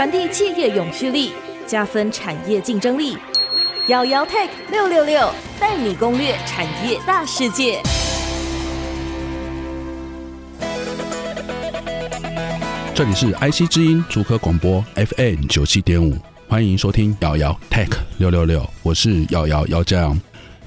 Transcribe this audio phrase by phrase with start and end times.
[0.00, 1.30] 传递企业永续力，
[1.66, 3.18] 加分产业竞争力。
[3.88, 5.30] 姚姚 Tech 六六六
[5.60, 7.82] 带你攻略产业大世界。
[12.94, 16.16] 这里是 IC 之音主科广播 FM 九七点五，
[16.48, 20.18] 欢迎收听姚姚 Tech 六六六，我是姚姚姚家阳。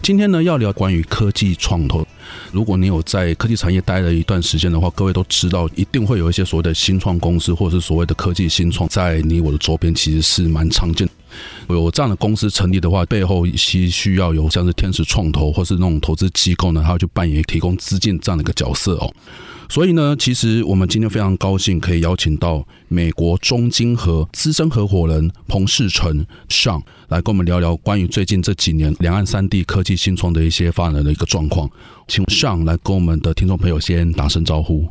[0.03, 2.05] 今天呢，要聊关于科技创投。
[2.53, 11.13] 如果你有在科技产业待了一段时间的话，各位都知道，一定会有一些所谓的新创公司，或者是所谓的科技新创，在你我的周边其实是蛮常见的。
[11.69, 19.13] 有这样的公司成立的话，背后需需要有像是天使创投或是那种投资机构呢，它就扮演提供资金这样的一个角色哦。
[19.69, 31.67] 所以呢，其实我们今天非常高兴可以邀请到美国中金和资深合伙人彭世成上来跟我们聊聊关于最近这几年两岸三地科技新创的一些发展的一个状况。
[32.07, 34.85] 请上来跟我们的听众朋友先打声招呼。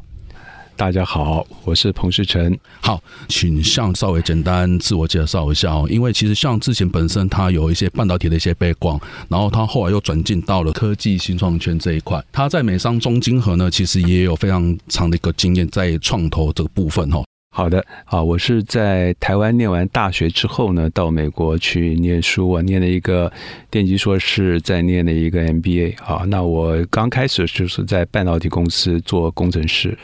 [0.74, 2.58] 大家好，我是彭世成。
[2.80, 5.86] 好，请 Sean 稍微简单自我介绍一下哦。
[5.88, 12.22] 因为其实像之前本身他有一些半导体的一些背景，然后他后来又转进到了科技新创圈这一块。
[12.32, 17.22] 他在美商中金合呢，其实也有非常长的一个经验在创投这个部分哦。
[17.54, 23.30] 好的，啊，我是在台湾念完大学之后呢，到美国去念书，我念了一个
[23.70, 26.02] 电机硕士，再念了一个 MBA。
[26.02, 29.96] 啊，那我刚开始就是在半导体公司做工程师。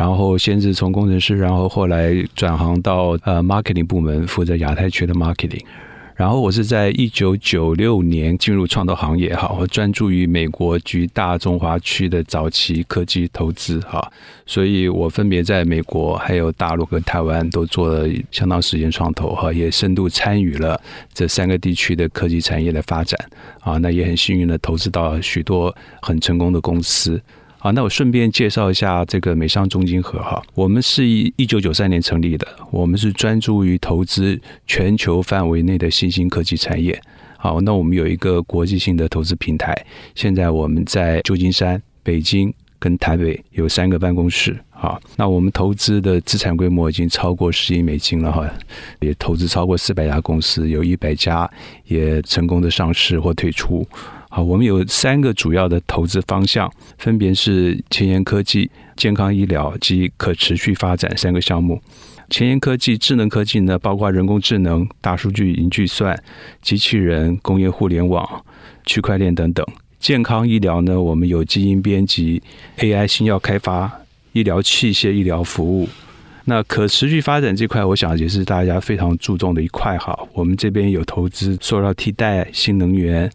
[0.00, 5.60] 然后先是从工程师，然后后来转行到呃 marketing 部门，负责亚太区的 marketing。
[6.16, 14.10] 然后我是在一九九六年进入创投行业哈，我专注于美国及大中华区的早期科技投资哈，
[14.46, 20.80] 所以我分别在美国、还有大陆跟台湾都做了相当时间创投哈，也深度参与了
[21.12, 23.20] 这三个地区的科技产业的发展
[23.60, 27.20] 啊，那也很幸运的投资到许多很成功的公司。
[27.62, 36.98] 好，那我顺便介绍一下这个美商中金合哈，我们是一一九九三年成立的，我们是专注于投资全球范围内的新兴科技产业。
[37.36, 39.76] 好，那我们有一个国际性的投资平台，
[40.14, 44.58] 现在我们在旧金山、北京跟台北有三个办公室。
[44.70, 48.50] 好，那我们投资的资产规模已经超过十亿美金了哈，
[49.00, 51.46] 也投资超过四百家公司，有一百家
[51.84, 53.86] 也成功的上市或退出。
[54.32, 61.82] 好，我们有三个主要的投资方向，分别是前沿科技、健康医疗及可持续发展三个项目。
[62.28, 66.16] 前沿科技、智能科技呢，包括人工智能、大数据、云计算、
[66.62, 68.44] 机器人、工业互联网、
[68.86, 69.66] 区块链等等。
[69.98, 72.40] 健康医疗呢，我们有基因编辑、
[72.78, 73.90] AI 新药开发、
[74.32, 75.88] 医疗器械、医疗服务。
[76.44, 80.16] 那可持续发展这块，我想也是大家非常注重的一块哈。
[80.32, 83.28] 我们这边有投资塑料替代、新能源。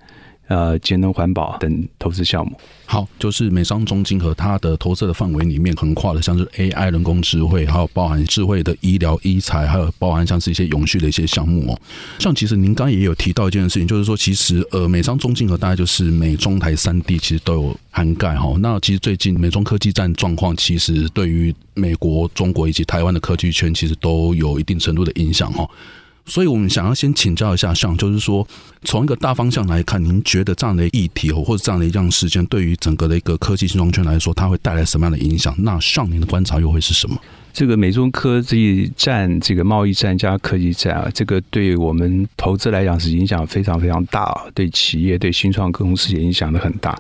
[0.47, 2.56] 呃，节能环保等投资项目。
[2.85, 11.81] 好，就是美商中金和它的投资的范围里面横跨的，像是 AI、人工智慧，还有包含智慧的医疗、医材，还有包含像是一些永续的一些项目哦。
[12.19, 18.56] 像其实您刚也有提到一件事情，就是说，其实呃，美商中金和大概就是美中台三地其实都有涵盖哈。
[18.59, 25.67] 那其实最近美中科技战状况，其实对于美国、中国以及台湾的科技圈，其实都有一定程度的影响哈。
[26.28, 28.46] 所以，我们想要先请教一下，像就是说，
[28.84, 35.53] 从一个大方向来看，您觉得这样的议题或者这样的一样事件，对于整个的一个科技新创圈来说，它会带来什么样的影响？
[35.59, 37.16] 那上您的观察又会是什么？
[37.53, 46.97] 这个美中科技战，这个贸易战加科技战啊，这个对我们投资来讲是影响非常非常大啊，对企业、对新创公司也影响的很大。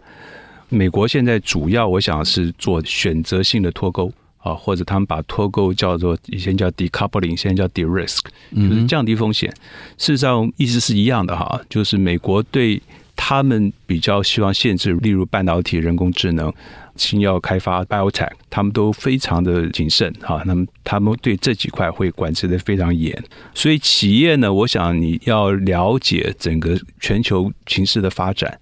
[0.69, 4.11] 美国现在主要，我想是做选择性的脱钩。
[4.45, 8.19] 啊，或者他们把脱钩叫做以前叫 decoupling，现在叫 de-risk，
[8.55, 9.49] 就是降低风险。
[9.97, 12.79] 事实上意思是一样的哈，就是美国对
[13.15, 16.53] 他们比较希望限制，例如半导体、人工智能、
[16.95, 20.43] 新药开发 biotech，他们都非常的谨慎哈。
[20.45, 23.19] 那么他们对这几块会管制的非常严。
[23.55, 28.59] 所以企业呢，我想你要了解整个全球形势的发展。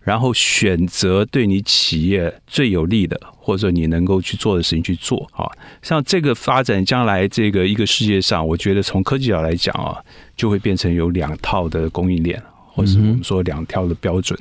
[0.00, 5.44] 然后选择对你企业最有利的，或者说你能够去做的事情去做啊。
[5.82, 10.02] 像这个发展将来这个一个世界上，我觉得从科技角来讲啊，
[10.34, 12.42] 就会变成有两套的供应链，
[12.72, 14.38] 或者我们说两条的标准。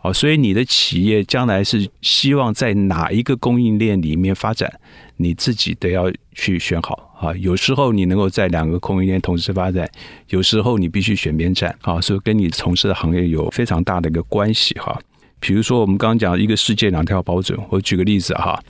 [0.00, 4.72] 啊，所以你的企业将来是希望在哪一个供应链里面发展，
[5.16, 7.06] 你自己都要去选好。
[7.20, 9.90] 啊，有时候你能够在两个供应链同时发展，
[10.28, 14.96] 有时候你必须选边站啊，所以跟你从事的行业有非常大的一个关系哈。
[15.40, 18.62] 比如说我们刚刚讲一个世界两条标准，我举个例子哈，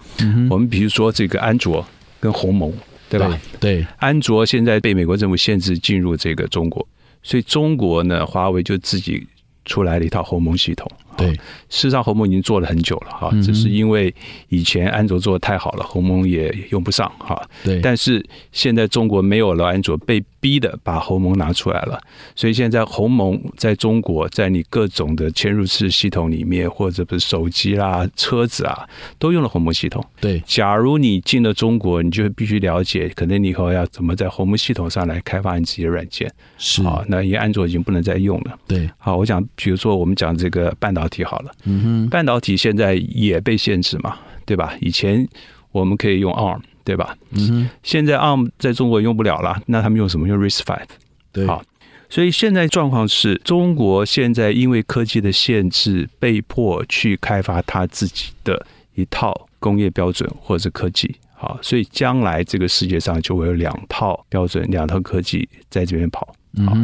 [0.50, 1.84] 我们比如说这个安卓
[2.20, 2.72] 跟鸿蒙，
[3.08, 3.40] 对吧？
[3.58, 6.86] 对，安卓现在被美国政府限制进入这个中国，
[7.22, 9.26] 所以中国呢，华为就自己
[9.64, 10.90] 出来了一套鸿蒙系统。
[11.16, 14.14] 对，事实上鸿蒙已经做了很久了哈，只是因为
[14.50, 17.42] 以前安卓做的太好了，鸿蒙也用不上哈。
[17.64, 22.00] 对，但是现在中国没有了安卓，被逼的把鸿蒙拿出来了，
[22.34, 28.88] 所以现在鸿蒙在中国，在你各种的嵌入式系统里面，或者不是手机啦、车子啊，
[29.18, 30.04] 都用了鸿蒙系统。
[30.20, 36.32] 对，假如你进了中国，你就必须了解，可能你以后要怎么在鸿蒙系统上来开发你自己的软件。
[36.56, 38.58] 是啊，那因为安卓已经不能再用了。
[38.66, 44.74] 对，好，我讲，比如说我们讲这个半导体好了，嗯哼，半导体现在也被限制嘛，对吧？
[44.80, 45.26] 以前
[45.72, 47.14] 我们可以用 ARM，对吧？
[47.32, 50.26] 嗯，现在 ARM 在中国用不了了，那他们用什么？
[50.26, 50.86] 用 RISC-V。
[51.30, 51.62] 对，好，
[52.08, 61.14] 所以现在状况是中国现在因为科技的限制，被迫去开发他自己的一套工业标准或者科技。
[61.34, 66.34] 好，所以将来这个世界上就会有两套标准、两套科技在这边跑。
[66.64, 66.74] 好，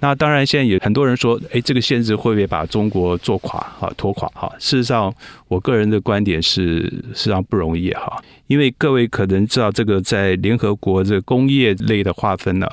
[0.00, 3.60] 那当然现在有很多人说，哎，这个限制会不会把中国做垮？
[3.78, 4.28] 哈，拖垮？
[4.34, 5.14] 哈，事实上，
[5.46, 6.80] 我个人的观点是，
[7.12, 12.66] 事实上不容易哈，因为各位可能知道，这个在联合国这个工业类的划分呢，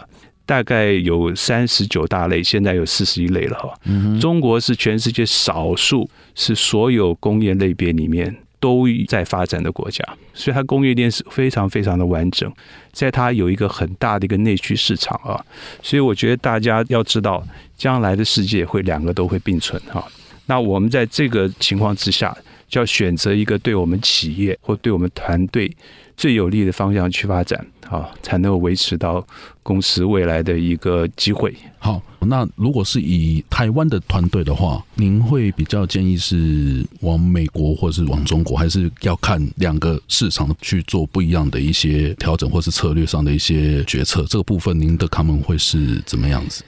[0.46, 3.74] 大概有三十九大类，现在有四十一类了哈。
[4.22, 8.34] 中国是全世界少数是所有工业类别里面。
[8.60, 12.52] 都在发展的国家，所以它工业链是非常非常的完整，
[12.92, 15.40] 在它有一个很大的一个内需市场啊，
[15.82, 17.46] 所以我觉得大家要知道，
[17.78, 20.04] 将来的世界会两个都会并存啊。
[20.48, 22.36] 那我们在这个情况之下，
[22.68, 25.72] 就要选择一个对我们企业或对我们团队
[26.18, 27.66] 最有利的方向去发展。
[27.90, 29.26] 好，才能够维持到
[29.64, 31.56] 公司未来的一个机会。
[31.80, 44.26] 好，那如果是以台湾的团队的话，您会比较建议是往美国或是往中国，还是要看两个市场去做不一样的一些调整，或是策略上的一些决策？
[44.26, 46.66] 这个部分您的 comment 会是怎么样子？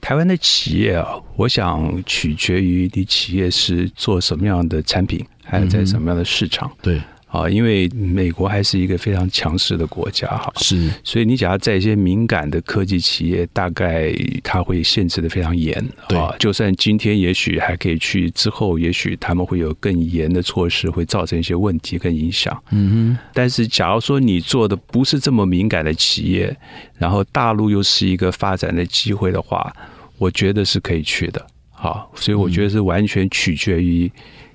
[0.00, 1.06] 台湾的企业啊，
[1.36, 6.68] 我想取决于你企业是做什么样的产品，还有在什么样的市场。
[6.68, 7.00] 嗯、对。
[7.28, 14.10] 啊，因为美国还是一个非常强势的国家哈，是，所以你假如在一些敏感的科技企业，大概
[14.42, 15.78] 它会限制的非常严，
[16.08, 22.58] 啊，就算今天也许还可以去，之后也许他们会有更严的措施，会造成一些问题跟影响。
[22.70, 26.56] 嗯哼，但是假如说你做的不是这么敏感的企业，
[26.96, 29.70] 然后大陆又是一个发展的机会的话，
[30.16, 31.46] 我觉得是可以去的。
[31.70, 34.10] 好，所以我觉得是完全取决于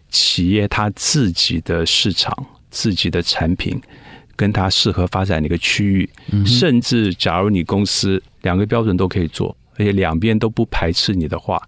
[0.10, 2.36] 企业它自己的市场。
[2.74, 3.80] 自己的产品
[4.36, 6.10] 跟它适合发展的一个区域，
[6.44, 11.62] 甚至假如你公司两个标准都可以做，而且两边都不排斥你的话，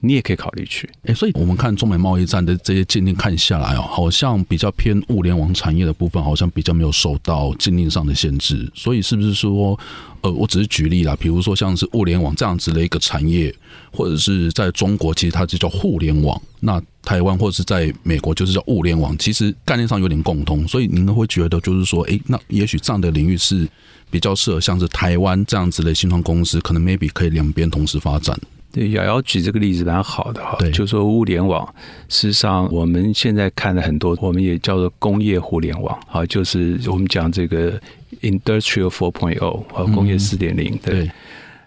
[0.00, 0.88] 你也可以考虑去。
[1.04, 8.70] 哎，所以我们看中美贸易战的这些禁令看下来哦，好像比较偏物联网产业的部分，好像比较没有受到禁令上的限制。
[8.74, 9.78] 所以是不是说，
[10.22, 13.54] 呃，我只是举例啦，比如说像是物联网这样子的一个产业，
[13.92, 19.16] 或者是在中国，其实它就叫互联网；那台湾或者是在美国，就是叫物联网。
[19.18, 23.68] 其实概念上有点共通，所以您会觉得就是说，哎，那也许这样的领域是
[24.10, 28.38] 比较适合像是台湾这样子的新创公司，可能 maybe 可以两边同时发展。
[28.72, 31.66] 对，瑶瑶举这个例子蛮好的哈，就说物联网，
[32.08, 37.72] 事实上我们现在看的很多，我们也叫做工业互联网，哈，就是我们讲这个
[38.20, 41.10] Industrial Four Point O 和工业四点零，对。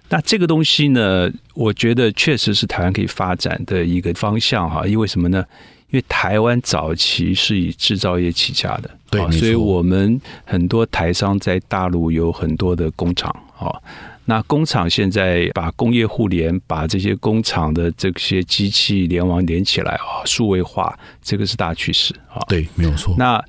[0.09, 5.43] 那这个东西呢，我觉得确实是台湾可以发展的一个方向哈，因为什么呢？
[5.89, 13.81] 因为台湾早期是以制造业起家的，对，所以我们很多台商在大陆有很多的工厂，哈。
[14.25, 22.39] 那工厂现在把工业互联，把这些工厂的这些机器联网连起来啊，数位化，这个是大趋势啊。
[22.47, 23.15] 对，没有错。
[23.17, 23.43] 那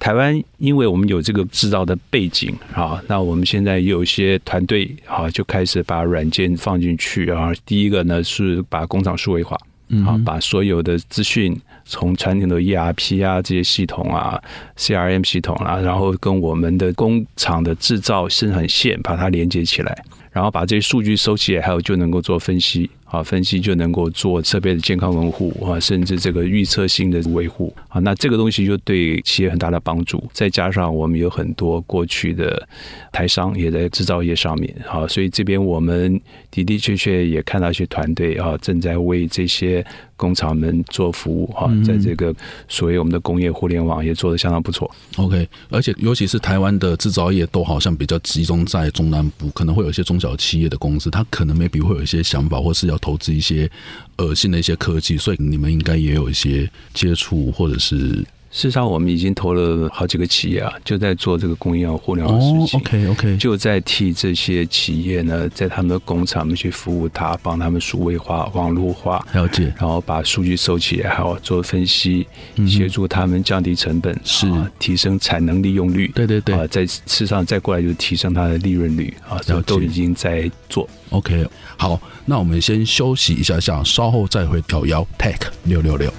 [0.00, 7.52] 台湾因为我们有这个制造的背景啊，那我们现在有一些团队啊，就开始把软件放进去啊。
[7.66, 9.56] 第一个呢是把工厂数位化，
[10.06, 14.40] 啊，把所有的资讯从传统的 ERP 啊这些系统啊、
[14.76, 20.04] CRM 系统啊，然后跟我们的工厂的制造生产线把它连接起来。
[20.30, 30.22] 然后把这些数据收起来，还有就能够做分析啊，分析就能够做设备的健康维护啊，甚至这个预测性的维护啊，那这个东西就对企业很大的帮助。
[30.32, 32.68] 再加上我们有很多过去的
[33.10, 39.84] 台商也在制造业上面啊，所以这边我们的的确确也看到一些团队啊，正在为这些。
[40.18, 42.34] 工厂们做服务啊，在这个
[42.66, 44.90] 所谓我们的工业互联网也做得相当不错。
[45.16, 53.70] OK，而且尤其是台湾的制造业都好像比较集中在中南部，可能会有一些中小企业的公司，它可能 maybe 会有一些想法，或是要投资一些
[54.18, 58.24] 恶心的一些科技，所以你们应该也有一些接触或者是。
[58.50, 62.80] 事实上，我们已经投了好几个企业啊，就在做这个工业互联网事情。
[62.80, 72.26] 哦、OK OK，就在替这些企业呢，在他们的工厂里面去服务他，帮他们数位化、网络化，了解，然后把数据收起来，还要做分析，
[72.66, 76.10] 协助他们降低成本，是、啊、提升产能利用率。
[76.14, 80.88] 对对对，啊，在事实上再过来就是提升它的利润率啊，这都已经在做。
[81.10, 86.10] OK，好，那我们先休息一下下，稍后再回摇摇 Tech 六六六。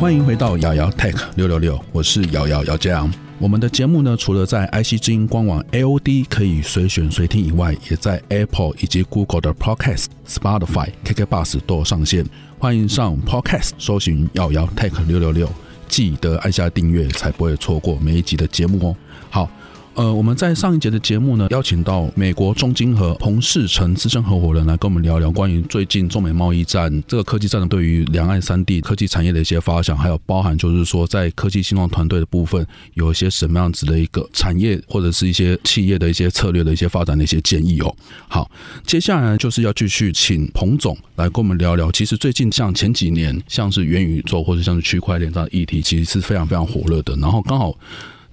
[0.00, 3.12] 欢迎回到瑶瑶 Tech 六六六，我是瑶瑶姚佳阳。
[3.40, 12.24] 我们的节目呢，除了在 IC 之音官网 AOD 可以随选随听以外，也在 Apple 以及 Google 的 Podcast、Spotify、KK Bus 都有上线。
[12.60, 15.50] 欢迎上 Podcast 搜寻瑶瑶 Tech 六六六，
[15.88, 18.96] 记得按下订阅，才不会错过每一集的节目哦。
[19.30, 19.50] 好。
[19.98, 32.64] 呃，我们在上一节的节目呢，邀请到美国中金和彭世成资深合伙人来跟我们聊聊关于最近中美贸易战这个科技战争对于两岸三地科技产业的一些发想，还有包含就是说在科技新创团队的部分
[32.94, 37.92] 有一些什么样子的一个产业或者是一些企业的一些策略的一些发展的一些建议哦。
[38.28, 38.48] 好，
[38.86, 47.76] 接下来就是要继续请彭总来跟我们聊聊，其实最近像前几年像是元宇宙或者像是区块链这样的议题，其实是非常非常火热的，然后刚好。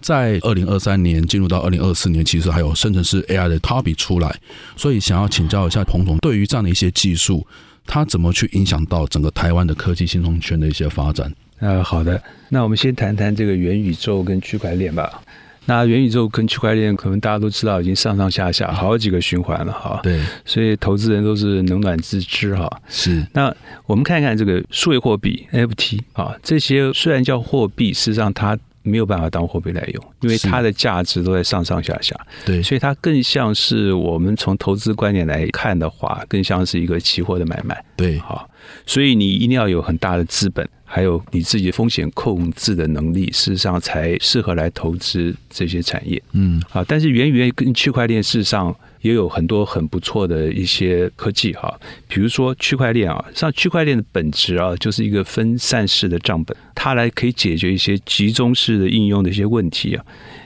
[0.05, 4.39] 在二零二三年进入到二零二四年，其实还有生成式 AI 的 topic 出来，
[4.75, 7.43] 所以想要请教一下彭总，对于这样的一些技术，
[7.87, 11.33] 它怎么去影响到整个台湾的科技新创圈的一些发展？
[11.57, 15.23] 呃，好的，那我们先谈谈这个元宇宙跟区块链吧。
[15.65, 19.99] 那元宇宙跟区块链，可能大家都知道，已经上上下下好几个循环了哈。
[20.03, 22.71] 对，所以投资人都是冷暖自知哈。
[22.87, 23.25] 是。
[23.33, 23.51] 那
[23.87, 28.55] 我们看看这个数位货币 NFT 啊，这些虽然叫货币，实际上它。
[28.85, 32.15] 没有办法当货币来用，因为它的价值都在上上下下。
[32.45, 37.83] 对，所以它更像是我们从投资观点来看的话，更像是一个期货的买卖。
[37.97, 38.49] 对，好，
[38.85, 46.21] 所以你一定要有很大的资本，还有你自己风险控制的能力，事实上才适合来投资这些产业。
[46.33, 48.73] 嗯，啊，但是源于跟区块链事实上。
[49.05, 60.03] 也有很多很不错的一些科技哈，比如说区块链啊，像区块链的本质啊，就是一个分散式的账本，它来可以解决一些集中式的应用的一些问题啊，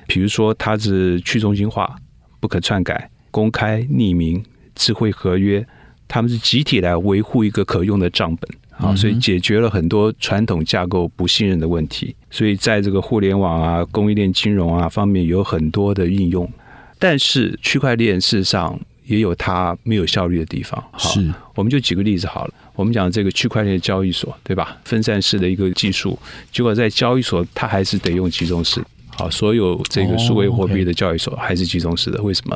[0.09, 1.95] 比如说它是去中心化、
[2.41, 4.43] 不可篡改、公开、匿名、
[4.75, 5.65] 智慧合约，
[6.09, 16.51] 他们是集体来维护一个可用的账本啊，所以解决了很多传统架构不信任的问题，所以在这个互联网啊、供应链金融啊方面有很多的应用。
[16.99, 20.83] 但是区块链事实上也有它没有效率的地方。
[20.97, 22.53] 是，我们就举个例子好了。
[22.75, 24.77] 我们讲这个区块链交易所，对吧？
[24.85, 26.17] 分散式的一个技术，
[26.51, 28.83] 结果在交易所它还是得用集中式。
[29.15, 32.21] 好，所有这个数位货币的交易所还是集中式的。
[32.21, 32.55] 为什么？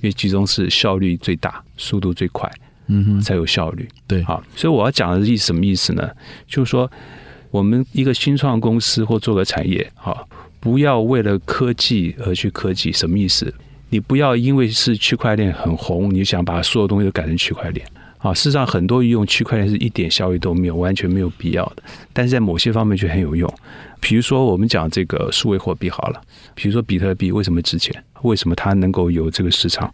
[0.00, 2.48] 因为集中式效率最大，速度最快，
[2.88, 3.88] 嗯哼，才有效率。
[4.06, 6.08] 对，好，所以我要讲的意思什么意思呢？
[6.46, 6.88] 就是说，
[7.50, 10.28] 我们一个新创公司或做个产业，好，
[10.60, 13.52] 不要为了科技而去科技，什么意思？
[13.94, 17.86] 你不要因为是区块链很红，你就想把所有东西都改成区块链
[18.18, 18.34] 啊！
[18.34, 21.82] 事实上，很多应用区块链是一点效益都没有，完全没有必要的。
[22.12, 23.48] 但是在某些方面却很有用。
[24.00, 26.20] 比如说，我们讲这个数位货币好了，
[26.56, 27.94] 比如说比特币为什么值钱？
[28.22, 29.88] 为什么它能够有这个市场？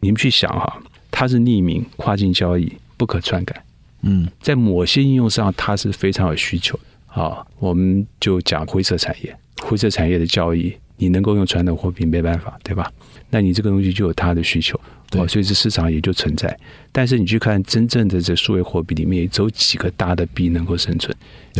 [0.00, 0.80] 你们去想哈，
[1.10, 3.62] 它是匿名、跨境交易、不可篡改。
[4.00, 6.80] 嗯，在某些应用上，它是非常有需求。
[7.04, 12.92] 好，我们就讲灰色产业，灰色产业的交易，你能够用传统货币没办法，对吧？
[13.30, 14.78] 那你这个东西就有它的需求，
[15.10, 16.54] 对，所以这市场也就存在。
[16.92, 21.14] 但是你去看真正的这数位货币里面，只有几个大的币能够生存，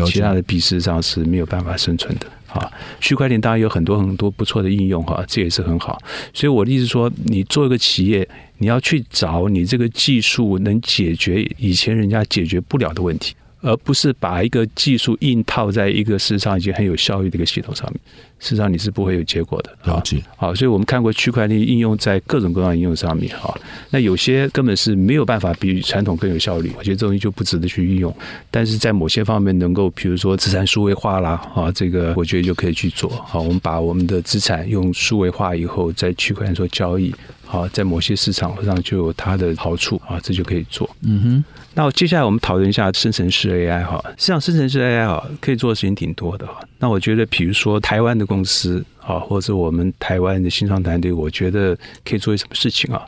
[0.06, 2.26] 其他的币事实上是没有办法生存的。
[2.48, 5.98] 啊，区块链当然有很多很多不错的应用哈，这也是很好。
[6.32, 8.26] 所以我的意思说，你做一个企业，
[8.56, 13.34] 你要去找你这个技术能解决以前人家解决不了的问题。
[13.60, 18.00] 而不是把一个技术硬套在一个事实上已经很有效率的一个系统上面，
[18.38, 19.76] 事实上你是不会有结果的。
[19.84, 20.22] 了解。
[20.36, 23.52] 好，所以我们看过区块链应用在各种各样的应用上面，哈，
[23.90, 28.14] 那有些根本是没有办法比传统更有效率，我觉得这东西就不值得去运用。
[28.50, 33.10] 但是在某些方面能够，比如说资产数位化啦，啊，这个我觉得就可以去做。
[33.10, 37.12] 好，我们把我们的资产用数位化以后，在区块链做交易，
[37.50, 40.88] 好，在某些市场上就有它的好处啊，这就可以做。
[41.00, 41.44] 嗯哼。
[41.72, 46.60] 那接下来我们讨论一下生成式 AI 哈，实际上生成式 AI 哈可以做的事情挺多的哈。
[46.78, 51.74] 那我觉得，比如说台湾的公司啊，或者我们台湾的新创团队，我觉得
[52.04, 53.00] 可以做些什么事情啊？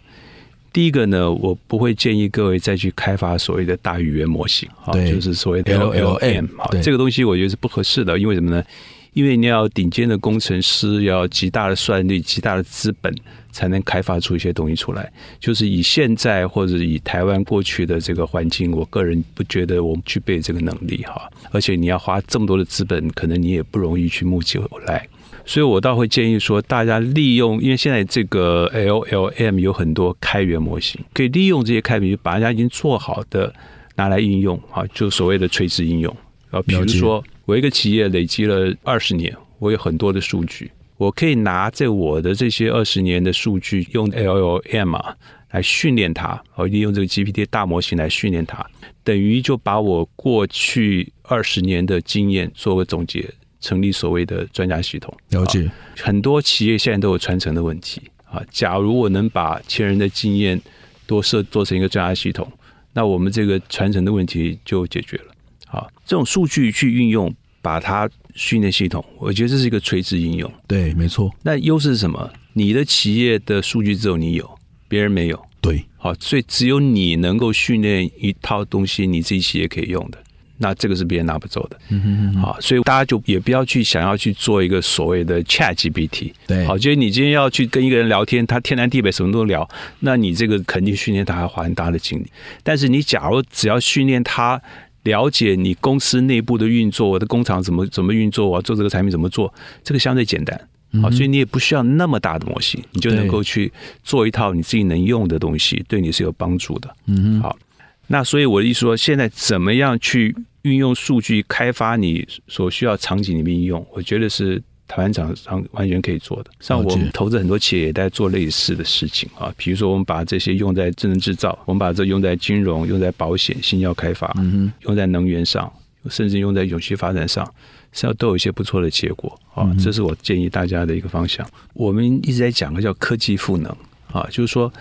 [0.72, 8.64] 第一个呢，我不会建议各位再去开发所谓的大语言模型啊，就是所谓的 LLM 啊，这个东西我觉得是不合适的，因为什么呢？
[9.12, 13.14] 因为你要顶尖的工程师，要极大的算力、极大的资本，
[13.50, 15.12] 才能开发出一些东西出来。
[15.38, 21.28] 就是以现在或者以台湾过去的这个环境，我个人不觉得我们具备这个能力哈。
[21.50, 25.06] 而且你要花这么多的资本，可能你也不容易去募集回来。
[25.46, 33.52] 所以我倒会建议说，大家利用，因为现在这个 LLM 有很多开源模型，可以利用这些开源，把人家已经做好的
[33.96, 36.14] 拿来应用啊，就所谓的垂直应用
[36.50, 36.62] 啊。
[36.62, 45.16] 比如说，我一个企业累积了二十年，我有很多的数据，我可以拿这我的这些二十年的数据，用 LLM 啊
[45.50, 48.64] 来训练它，哦，利用这个 GPT 大模型来训练它，
[49.02, 53.28] 等于就把我过去二十年的经验做个总结。
[53.60, 55.70] 成立所谓的专家系统，了解。
[55.98, 58.42] 很多企业现在都有传承的问题啊。
[58.50, 60.58] 假如我能把前人的经验
[61.06, 62.50] 多设做成一个专家系统，
[62.94, 65.24] 那我们这个传承的问题就解决了。
[65.66, 67.30] 啊，这种数据去运用，
[67.62, 70.52] 把它训练系统，我觉得这是一个垂直应用。
[70.66, 71.30] 对，没错。
[71.42, 72.30] 那优势是什么？
[72.52, 75.40] 你的企业的数据只有你有，别人没有。
[75.60, 80.18] 对，好，所以只有你能够训练一套东西，你自己企业可以用的。
[80.62, 89.66] 那这个是别人拿不走的，嗯哼哼，好，所以大家就也不要去想要去做一个所谓的 ChatGPT，对，好，就是你今天要去跟一个人聊天，他天南地北什么都聊，
[90.00, 92.26] 那你这个肯定训练他还花很大的精力。
[92.62, 94.60] 但是你假如只要训练他
[95.04, 99.52] 了解你公司内部的运作，我的工厂怎么怎么运作，我要做这个产品怎么做，
[99.82, 100.68] 这个相对简单，
[101.02, 106.00] 好，所以你也不需要那么大的模型，你就能够去做一套你自己能用的东西，对。
[106.00, 107.58] 你是有帮助的，嗯，好，
[108.06, 110.36] 那所以我的意思说，现在怎么样去？
[110.62, 116.50] 运用数据开发你所需要场景里面应用，我觉得是台湾厂商完全可以做的。
[116.58, 125.72] 像我们投资很多企业也在做类似的事情啊，比如说我们把这些用在智能制造，我们把这用在金融、用在保险、新药开发，嗯，用在能源上，
[126.08, 127.44] 甚至用在永续发展上，
[127.92, 129.72] 实际上都有一些不错的结果啊。
[129.78, 131.48] 这是我建议大家的一个方向。
[131.72, 133.70] 我们一直在讲个叫科技赋能
[134.10, 134.72] 啊，就是说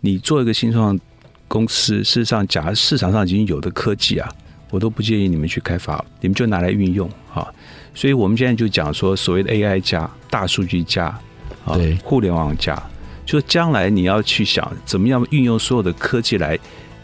[0.00, 0.98] 你做一个新创
[1.46, 4.26] 公司，事实上，假如市场上已经有的科技啊。
[4.70, 7.50] 我都不建议你们去开发，你们就拿来运用哈。
[7.98, 11.06] 所以我们现在就讲说，所谓的 AI 加大数据加
[11.64, 12.80] 啊，互联网加，
[13.26, 16.56] 就将来你要去想怎么样运用所有的科技来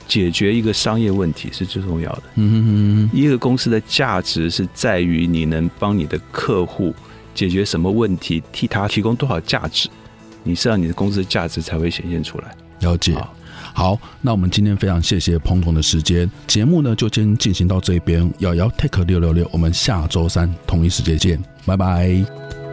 [0.06, 2.22] 解决一个商业问题是最重要的。
[3.12, 6.94] 一个公司的价值是在于你能帮你的客户
[7.34, 9.88] 解决什么问题，替他提供多少价值，
[10.44, 12.54] 你是让你的公司的价值才会显现出来。
[12.78, 13.14] 了解。
[13.14, 13.34] 好，
[13.74, 22.63] 好那我们今天非常谢谢彭总的时间，节目呢就先进行到这边，瑶瑶 take 六六六我们下周三同一时间见，拜拜。